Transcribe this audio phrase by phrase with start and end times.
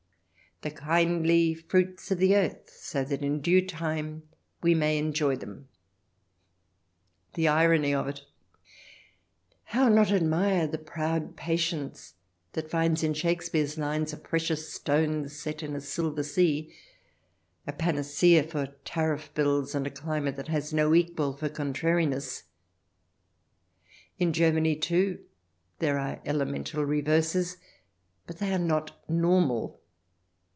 [0.61, 4.29] "The kindly fruits of the earth, so that in due time
[4.61, 5.67] we may enjoy them
[7.33, 8.21] "—the irony of it!
[9.63, 12.13] How not admire the proud patience
[12.53, 16.71] that finds in Shake speare's hnes, "a precious stone, set in a silver sea,"
[17.65, 22.43] a panacea for Tariff Ills, and a climate that has no equal for contrariness.
[24.19, 25.23] In Germany, too,
[25.79, 27.57] there are elemental reverses,
[28.27, 29.79] but they are not normal.